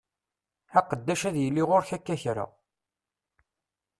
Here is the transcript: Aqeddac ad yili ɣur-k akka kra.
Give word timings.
Aqeddac 0.79 1.21
ad 1.29 1.35
yili 1.41 1.63
ɣur-k 1.69 1.89
akka 1.97 2.15
kra. 2.21 2.45